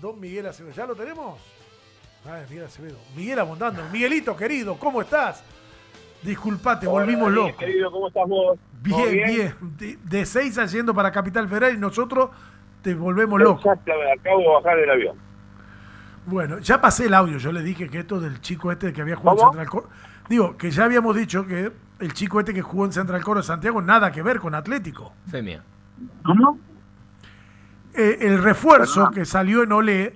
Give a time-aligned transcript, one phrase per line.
[0.00, 1.40] Don Miguel Acevedo, ¿ya lo tenemos?
[2.24, 2.98] Ay, Miguel Acevedo.
[3.16, 3.82] Miguel Abondando.
[3.92, 5.42] Miguelito, querido, ¿cómo estás?
[6.22, 7.56] Disculpate, volvimos locos.
[7.56, 8.58] Querido, ¿cómo estás vos?
[8.82, 9.54] Bien, bien.
[9.78, 12.30] De, de seis yendo para Capital Federal y nosotros
[12.82, 13.64] te volvemos locos.
[13.64, 15.16] Exactamente, acabo de bajar del avión.
[16.26, 17.38] Bueno, ya pasé el audio.
[17.38, 19.88] Yo le dije que esto del chico este que había jugado en Central Coro.
[20.28, 21.70] Digo, que ya habíamos dicho que
[22.00, 25.12] el chico este que jugó en Central Coro de Santiago nada que ver con Atlético.
[25.30, 25.62] Femia.
[26.24, 26.58] ¿Cómo?
[27.96, 30.12] Eh, el refuerzo que salió en Olé,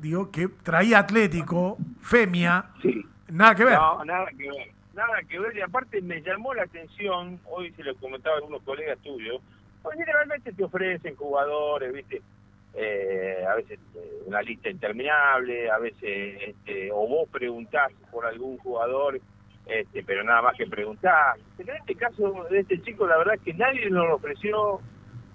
[0.00, 3.04] digo, que traía Atlético, Femia, Sí.
[3.28, 3.74] nada que ver.
[3.78, 4.68] No, nada que ver.
[4.94, 5.56] Nada que ver.
[5.56, 9.40] Y aparte me llamó la atención, hoy se lo comentaba a algunos colegas tuyos,
[9.82, 12.22] pues generalmente te ofrecen jugadores, ¿viste?
[12.74, 18.58] Eh, a veces eh, una lista interminable, a veces, este, o vos preguntás por algún
[18.58, 19.18] jugador,
[19.66, 21.36] este, pero nada más que preguntar.
[21.56, 24.80] Pero en este caso de este chico, la verdad es que nadie nos lo ofreció,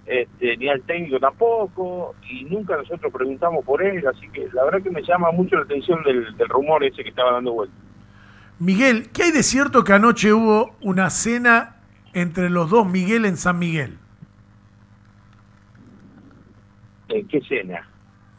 [0.05, 4.82] este, ni al técnico tampoco, y nunca nosotros preguntamos por él, así que la verdad
[4.82, 7.76] que me llama mucho la atención del, del rumor ese que estaba dando vuelta.
[8.60, 11.77] Miguel, ¿qué hay de cierto que anoche hubo una cena
[12.13, 13.98] entre los dos Miguel en San Miguel?
[17.10, 17.88] ¿En qué cena?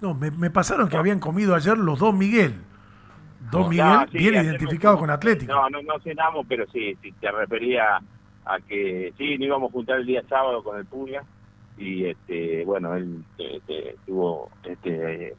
[0.00, 2.54] No, me, me pasaron que habían comido ayer los dos Miguel.
[3.50, 5.52] Dos Miguel No, sí, bien identificados con Atlético.
[5.52, 8.00] No, no, no cenamos, pero sí, sí, te refería
[8.44, 11.22] a que sí, nos íbamos a juntar el día sábado con el Pulga
[11.76, 15.34] y este, bueno, él este, tuvo este,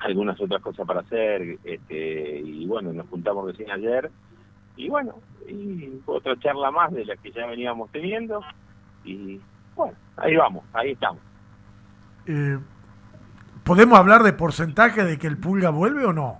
[0.00, 4.10] algunas otras cosas para hacer este, y bueno, nos juntamos recién ayer
[4.76, 5.14] y bueno,
[5.48, 8.42] y otra charla más de la que ya veníamos teniendo
[9.04, 9.40] y
[9.74, 11.20] bueno, ahí vamos, ahí estamos.
[12.26, 12.58] Eh,
[13.64, 16.38] ¿Podemos hablar de porcentaje de que el Pulga vuelve o no?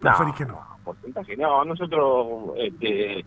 [0.00, 0.60] Preferís que no.
[0.84, 3.24] porcentaje no nosotros este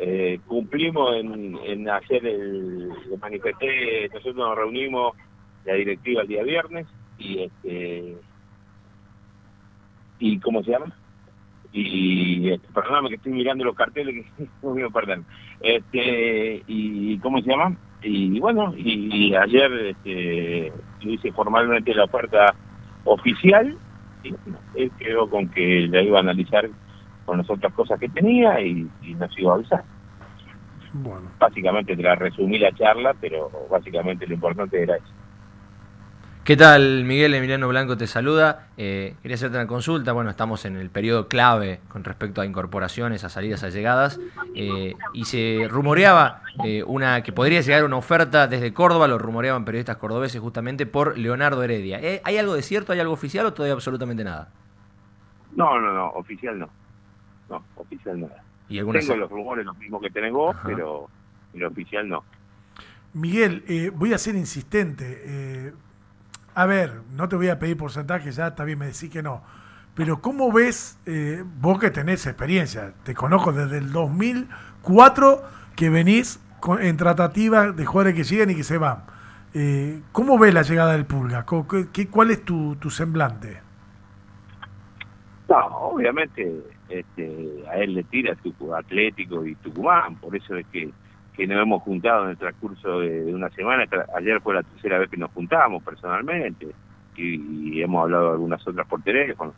[0.00, 5.14] eh, cumplimos en, en hacer el, manifesté nosotros nos reunimos
[5.64, 6.86] la directiva el día viernes
[7.18, 8.16] y este
[10.20, 10.94] y cómo se llama
[11.72, 14.24] y este, perdóname que estoy mirando los carteles
[14.92, 15.20] perder.
[15.60, 22.54] Este y cómo se llama y bueno y, ayer este yo hice formalmente la oferta
[23.04, 23.76] oficial
[24.22, 24.34] y
[24.76, 26.70] él quedó con que la iba a analizar
[27.28, 29.84] con las otras cosas que tenía y, y nos iba a avisar.
[30.94, 35.12] Bueno, Básicamente te la resumí la charla, pero básicamente lo importante era eso.
[36.42, 38.68] ¿Qué tal, Miguel Emiliano Blanco te saluda?
[38.78, 40.12] Eh, quería hacerte una consulta.
[40.12, 44.18] Bueno, estamos en el periodo clave con respecto a incorporaciones, a salidas, a llegadas.
[44.54, 49.66] eh, y se rumoreaba eh, una que podría llegar una oferta desde Córdoba, lo rumoreaban
[49.66, 52.00] periodistas cordobeses justamente por Leonardo Heredia.
[52.00, 54.48] Eh, ¿Hay algo de cierto, hay algo oficial o todavía absolutamente nada?
[55.54, 56.70] No, no, no, oficial no.
[57.48, 58.42] No, oficial nada.
[58.68, 60.68] ¿Y alguna Tengo los rumores los mismos que tenés vos, Ajá.
[60.68, 61.08] pero
[61.54, 62.22] el oficial no.
[63.14, 65.22] Miguel, eh, voy a ser insistente.
[65.24, 65.72] eh,
[66.54, 69.42] a ver, no te voy a pedir porcentaje, ya también me decís que no.
[69.94, 75.42] Pero ¿cómo ves, eh, vos que tenés experiencia, te conozco desde el 2004
[75.76, 79.04] que venís con- en tratativa de jugadores que llegan y que se van.
[79.54, 81.46] Eh, ¿Cómo ves la llegada del Pulga?
[81.92, 83.60] Qué- ¿Cuál es tu, tu semblante?
[85.48, 88.36] No, obviamente este, a él le tira
[88.76, 90.90] Atlético y Tucumán, por eso es que,
[91.34, 93.84] que nos hemos juntado en el transcurso de, de una semana.
[94.14, 96.68] Ayer fue la tercera vez que nos juntamos personalmente
[97.16, 99.54] y, hemos hablado algunas otras por teléfono.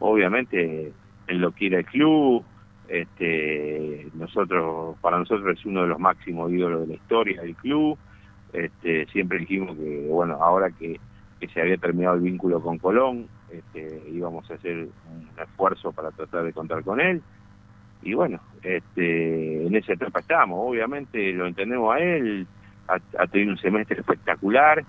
[0.00, 0.92] Obviamente
[1.28, 2.44] él lo quiere el club,
[2.88, 7.96] este, nosotros para nosotros es uno de los máximos ídolos de la historia del club.
[8.52, 10.98] Este, siempre dijimos que bueno ahora que,
[11.38, 16.10] que se había terminado el vínculo con Colón este, íbamos a hacer un esfuerzo para
[16.10, 17.22] tratar de contar con él.
[18.02, 20.58] Y bueno este en esa etapa estamos.
[20.60, 22.46] Obviamente lo entendemos a él
[22.88, 24.84] ha, tenido un semestre espectacular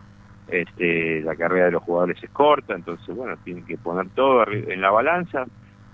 [0.48, 4.82] este la carrera de los jugadores es corta entonces bueno tiene que poner todo en
[4.82, 5.46] la balanza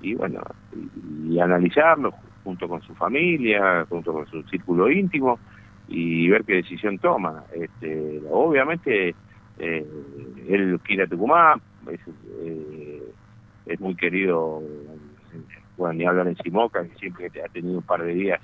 [0.01, 0.41] y bueno
[0.73, 5.39] y, y analizarlo junto con su familia junto con su círculo íntimo
[5.87, 7.43] y ver qué decisión toma.
[7.53, 9.15] Este obviamente
[9.59, 9.85] eh,
[10.47, 11.61] él quiere a Tucumán
[11.91, 12.00] es,
[12.42, 13.04] eh,
[13.65, 14.62] es muy querido
[15.77, 18.42] bueno ni hablar en Simoca que siempre ha tenido un par de días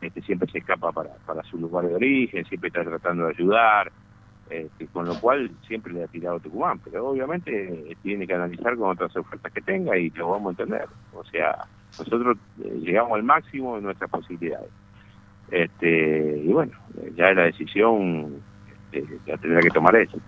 [0.00, 3.92] este siempre se escapa para, para su lugar de origen siempre está tratando de ayudar
[4.50, 8.76] este, con lo cual siempre le ha tirado Tucumán pero obviamente eh, tiene que analizar
[8.76, 10.88] con otras ofertas que tenga y lo vamos a entender.
[11.14, 11.64] O sea
[11.98, 14.70] nosotros eh, llegamos al máximo de nuestras posibilidades.
[15.50, 16.72] Este y bueno
[17.16, 18.42] ya la decisión
[18.90, 20.18] este, la tendrá que tomar eso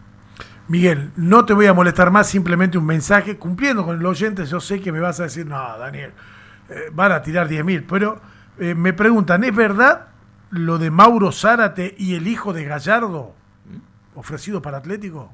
[0.66, 4.60] Miguel, no te voy a molestar más, simplemente un mensaje, cumpliendo con el oyente, yo
[4.60, 6.12] sé que me vas a decir, no, Daniel,
[6.70, 8.20] eh, van a tirar 10.000, pero
[8.58, 10.08] eh, me preguntan, ¿es verdad
[10.50, 13.34] lo de Mauro Zárate y el hijo de Gallardo
[14.14, 15.30] ofrecido para Atlético?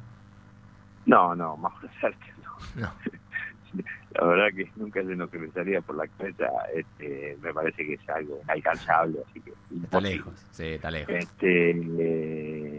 [1.06, 2.34] No, no, Mauro Lasarte
[2.74, 2.82] no.
[2.82, 2.92] no.
[4.14, 8.08] la verdad que nunca se nos cruzaría por la cabeza, este, me parece que es
[8.08, 9.52] algo alcanzable, así que
[9.84, 11.14] está lejos, sí, está lejos.
[11.14, 12.69] Este, eh,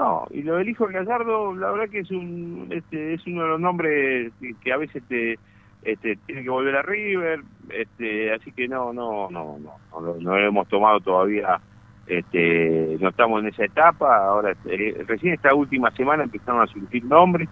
[0.00, 3.42] no, y lo del hijo de Gallardo, la verdad que es un, este, es uno
[3.42, 4.32] de los nombres
[4.62, 5.38] que, a veces te,
[5.82, 10.38] este, tiene que volver a River, este, así que no, no, no, no, no, no
[10.38, 11.60] lo hemos tomado todavía
[12.06, 17.04] este, no estamos en esa etapa, ahora eh, recién esta última semana empezaron a surgir
[17.04, 17.48] nombres,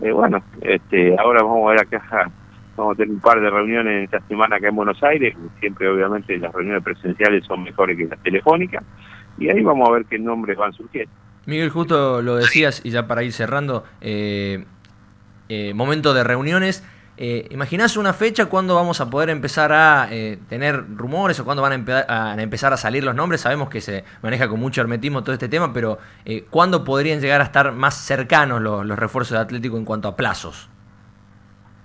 [0.00, 2.30] eh, bueno, este, ahora vamos a ver acá,
[2.76, 6.38] vamos a tener un par de reuniones esta semana acá en Buenos Aires, siempre obviamente
[6.38, 8.82] las reuniones presenciales son mejores que las telefónicas,
[9.36, 11.23] y ahí vamos a ver qué nombres van surgiendo.
[11.46, 14.64] Miguel, justo lo decías, y ya para ir cerrando, eh,
[15.74, 16.84] momento de reuniones,
[17.16, 21.62] eh, ¿Imaginás una fecha cuando vamos a poder empezar a eh, tener rumores o cuándo
[21.62, 23.42] van a, empezar a salir los nombres?
[23.42, 27.40] Sabemos que se maneja con mucho hermetismo todo este tema, pero eh, ¿cuándo podrían llegar
[27.40, 30.68] a estar más cercanos los, refuerzos de Atlético en cuanto a plazos?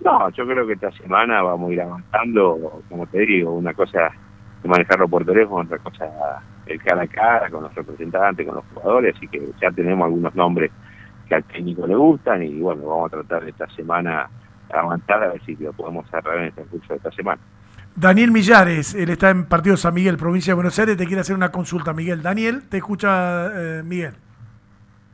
[0.04, 4.08] No, yo creo que esta semana vamos a ir avanzando, como te digo, una cosa
[4.64, 8.66] es manejarlo por teléfono, otra cosa el cara a cara con los representantes, con los
[8.74, 10.72] jugadores, así que ya tenemos algunos nombres
[11.28, 14.30] que al técnico le gustan y bueno, vamos a tratar esta semana
[14.70, 17.42] aguantar a ver si lo podemos cerrar en el transcurso de esta semana.
[17.96, 21.36] Daniel Millares, él está en Partido San Miguel, provincia de Buenos Aires, te quiere hacer
[21.36, 22.22] una consulta, Miguel.
[22.22, 24.14] Daniel, te escucha eh, Miguel.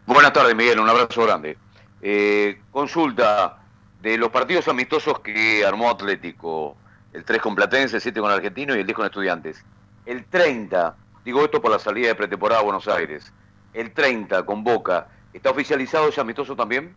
[0.05, 1.57] Buenas tardes, Miguel, un abrazo grande.
[2.01, 3.57] Eh, consulta
[4.01, 6.77] de los partidos amistosos que armó Atlético,
[7.11, 9.65] el 3 con Platense, el 7 con Argentino y el 10 con Estudiantes.
[10.05, 13.33] El 30, digo esto por la salida de pretemporada a Buenos Aires,
[13.73, 16.95] el 30 con Boca, ¿está oficializado ese amistoso también?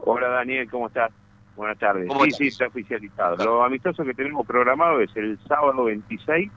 [0.00, 1.12] Hola Daniel, ¿cómo estás?
[1.54, 2.10] Buenas tardes.
[2.10, 3.44] Sí, sí, está oficializado.
[3.44, 6.50] Lo amistoso que tenemos programado es el sábado 26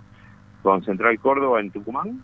[0.62, 2.24] con Central Córdoba en Tucumán,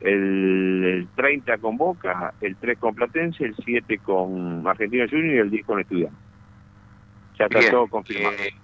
[0.00, 5.50] el, 30 con Boca, el 3 con Platense, el 7 con Argentina Junior y el
[5.50, 6.20] 10 con Estudiantes.
[7.38, 8.34] Ya está todo confirmado.
[8.34, 8.54] Eh,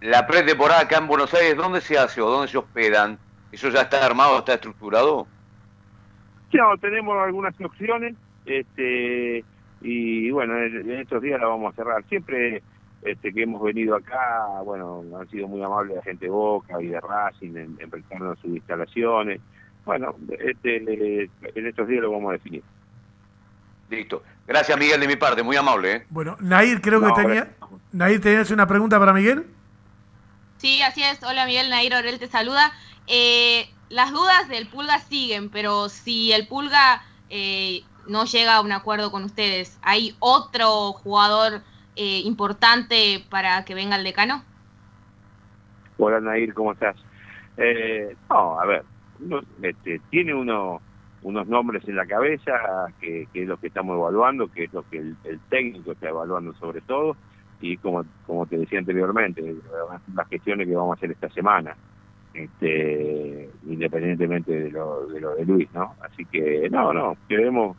[0.00, 3.18] la pretemporada acá en Buenos Aires, ¿dónde se hace o dónde se hospedan?
[3.52, 5.26] ¿Eso ya está armado, está estructurado?
[6.52, 8.14] No, tenemos algunas opciones.
[8.46, 9.44] Este,
[9.80, 12.02] y bueno, en estos días la vamos a cerrar.
[12.08, 12.62] Siempre
[13.02, 16.88] este, que hemos venido acá, bueno, han sido muy amables la gente de Boca y
[16.88, 19.40] de Racing en, en prestarnos sus instalaciones.
[19.84, 22.62] Bueno, este, en estos días lo vamos a definir.
[23.88, 24.22] Listo.
[24.46, 25.92] Gracias, Miguel, de mi parte, muy amable.
[25.92, 26.06] ¿eh?
[26.10, 27.48] Bueno, Nair, creo que tenía.
[27.92, 29.46] Nair, ¿tenías una pregunta para Miguel?
[30.60, 31.22] Sí, así es.
[31.22, 31.70] Hola, Miguel.
[31.70, 32.70] Nair Orel te saluda.
[33.06, 38.70] Eh, las dudas del Pulga siguen, pero si el Pulga eh, no llega a un
[38.70, 41.62] acuerdo con ustedes, ¿hay otro jugador
[41.96, 44.44] eh, importante para que venga el decano?
[45.96, 46.96] Hola Nair, ¿cómo estás?
[47.56, 48.84] Eh, no, a ver,
[49.62, 50.82] este, tiene uno,
[51.22, 52.52] unos nombres en la cabeza
[53.00, 56.82] que, es lo que estamos evaluando, que es lo que el, técnico está evaluando sobre
[56.82, 57.16] todo,
[57.60, 59.54] y como, como te decía anteriormente,
[60.14, 61.76] las gestiones que vamos a hacer esta semana.
[62.32, 65.94] Este, independientemente de lo, de lo de Luis, ¿no?
[66.00, 67.76] Así que no, no, queremos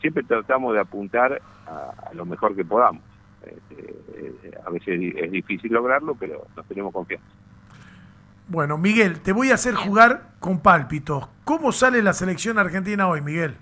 [0.00, 3.02] siempre tratamos de apuntar a, lo mejor que podamos.
[3.44, 7.26] Este, a veces es difícil lograrlo, pero nos tenemos confianza.
[8.48, 11.28] Bueno, Miguel, te voy a hacer jugar con pálpitos.
[11.44, 13.56] ¿Cómo sale la selección argentina hoy, Miguel?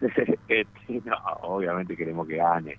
[0.48, 2.76] Este, no, obviamente queremos que gane.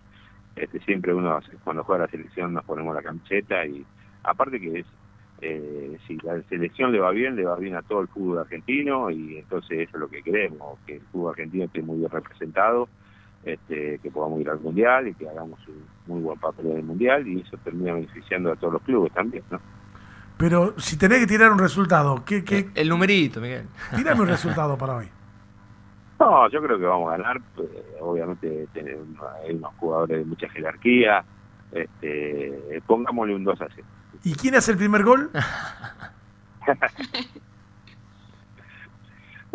[0.56, 3.86] Este, siempre uno, cuando juega la selección, nos ponemos la camiseta y
[4.24, 4.86] aparte que es
[5.42, 9.10] eh, si la selección le va bien, le va bien a todo el fútbol argentino
[9.10, 12.88] y entonces eso es lo que queremos, que el fútbol argentino esté muy bien representado,
[13.44, 16.84] este, que podamos ir al Mundial y que hagamos un muy buen papel en el
[16.84, 19.60] Mundial y eso termina beneficiando a todos los clubes también, ¿no?
[20.38, 22.70] Pero si tenés que tirar un resultado, ¿qué, qué...
[22.76, 23.68] El numerito, Miguel.
[23.96, 25.10] Tírame un resultado para hoy.
[26.24, 27.42] No, yo creo que vamos a ganar.
[27.56, 31.24] Pues, obviamente hay unos jugadores de mucha jerarquía.
[31.72, 33.88] Este, pongámosle un 2 a 0.
[34.24, 35.30] ¿Y quién hace el primer gol?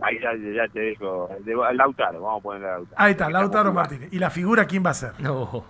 [0.03, 1.29] Ahí ya, te dejo.
[1.75, 2.97] Lautaro, vamos a ponerle a Lautaro.
[3.03, 4.13] Ahí está, Lautaro Martínez.
[4.13, 5.19] ¿Y la figura quién va a ser?
[5.21, 5.65] No.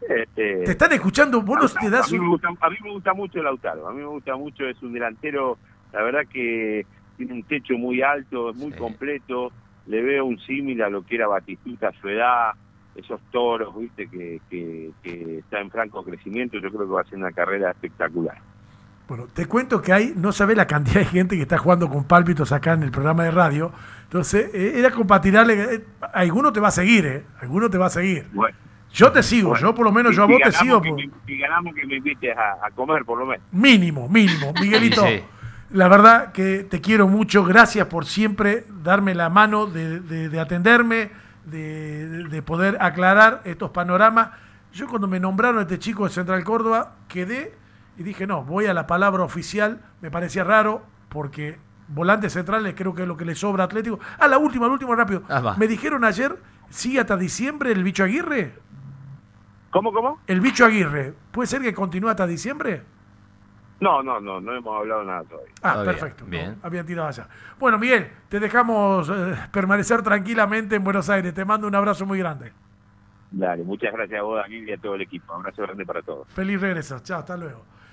[0.00, 3.14] Este, te están escuchando, vos te das a mí, me gusta, a mí me gusta
[3.14, 5.58] mucho Lautaro, a mí me gusta mucho, es un delantero,
[5.92, 6.84] la verdad que
[7.26, 9.52] tiene un techo muy alto, es muy completo,
[9.86, 12.52] le veo un símil a lo que era Batistuta a su edad,
[12.94, 17.18] esos toros, viste, que, que, está en franco crecimiento, yo creo que va a ser
[17.18, 18.36] una carrera espectacular.
[19.08, 22.04] Bueno, te cuento que hay, no sabe la cantidad de gente que está jugando con
[22.04, 23.72] pálpitos acá en el programa de radio.
[24.04, 25.74] Entonces, eh, era compatible.
[25.74, 27.24] Eh, alguno te va a seguir, ¿eh?
[27.40, 28.26] Alguno te va a seguir.
[28.92, 30.82] yo te sigo, yo por lo menos, yo a vos te sigo.
[31.26, 33.44] Si ganamos, que me invites a, comer, por lo menos.
[33.52, 34.52] Mínimo, mínimo.
[34.60, 35.04] Miguelito,
[35.72, 40.40] La verdad que te quiero mucho, gracias por siempre darme la mano de, de- de
[40.40, 41.10] atenderme,
[41.46, 44.30] de, de poder aclarar estos panoramas.
[44.72, 47.54] Yo cuando me nombraron este chico de Central Córdoba, quedé
[47.96, 52.94] y dije, no, voy a la palabra oficial, me parecía raro, porque volantes centrales creo
[52.94, 53.98] que es lo que le sobra a Atlético.
[54.18, 55.22] Ah, la última, la última, rápido.
[55.28, 56.36] Ah, me dijeron ayer,
[56.68, 58.54] sigue hasta diciembre el bicho Aguirre.
[59.70, 60.20] ¿Cómo, cómo?
[60.26, 62.82] El bicho Aguirre, ¿puede ser que continúe hasta diciembre?
[63.82, 65.52] No, no, no, no hemos hablado nada todavía.
[65.60, 66.24] Ah, Todavía, perfecto.
[66.24, 66.56] no, bien.
[66.62, 67.26] habían tirado allá.
[67.58, 71.34] Bueno, Miguel, te dejamos eh, permanecer tranquilamente en Buenos Aires.
[71.34, 72.52] Te mando un abrazo muy grande.
[73.32, 75.32] Dale, muchas gracias a vos, Daniel, y a todo el equipo.
[75.34, 76.28] Abrazo grande para todos.
[76.28, 77.00] Feliz regreso.
[77.00, 77.64] Chao, hasta luego.